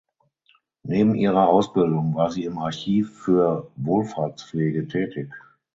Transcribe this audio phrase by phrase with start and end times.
[0.81, 5.31] Neben ihrer Ausbildung war sie im Archiv für Wohlfahrtspflege tätig.